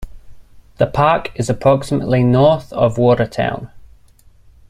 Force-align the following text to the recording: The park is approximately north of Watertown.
The 0.79 0.87
park 0.87 1.29
is 1.35 1.47
approximately 1.47 2.23
north 2.23 2.73
of 2.73 2.97
Watertown. 2.97 3.69